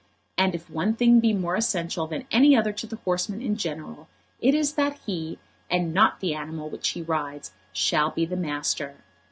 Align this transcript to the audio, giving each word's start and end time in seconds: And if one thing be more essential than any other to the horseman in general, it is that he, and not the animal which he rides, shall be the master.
And 0.35 0.55
if 0.55 0.67
one 0.67 0.95
thing 0.95 1.19
be 1.19 1.31
more 1.31 1.55
essential 1.55 2.07
than 2.07 2.25
any 2.31 2.55
other 2.55 2.73
to 2.73 2.87
the 2.87 2.95
horseman 2.95 3.39
in 3.39 3.55
general, 3.55 4.07
it 4.39 4.55
is 4.55 4.73
that 4.73 4.97
he, 5.05 5.37
and 5.69 5.93
not 5.93 6.21
the 6.21 6.33
animal 6.33 6.71
which 6.71 6.89
he 6.89 7.03
rides, 7.03 7.51
shall 7.71 8.09
be 8.09 8.25
the 8.25 8.35
master. 8.35 8.95